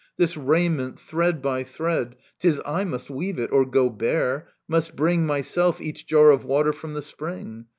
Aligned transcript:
This 0.17 0.35
raiment... 0.35 0.99
thread 0.99 1.43
by 1.43 1.63
thread, 1.63 2.15
'Tis 2.39 2.59
I 2.65 2.85
must 2.85 3.11
weave 3.11 3.37
it, 3.37 3.51
or 3.51 3.63
go 3.67 3.87
bare— 3.87 4.47
must 4.67 4.95
bring, 4.95 5.29
M}rself, 5.29 5.79
each 5.79 6.07
jar 6.07 6.31
of 6.31 6.43
water 6.43 6.73
from 6.73 6.95
the 6.95 7.03
spring. 7.03 7.67